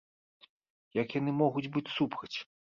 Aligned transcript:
Як 1.01 1.15
яны 1.19 1.31
могуць 1.45 1.65
быць 1.79 1.87
супраць? 2.01 2.35